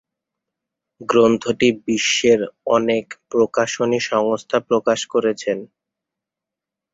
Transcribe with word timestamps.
গ্রন্থটি 1.01 1.69
বিশ্বের 1.85 2.39
অনেক 2.67 3.05
প্রকাশনী 3.29 3.99
সংস্থা 4.09 4.57
প্রকাশ 4.69 4.99
করেছেন। 5.05 5.57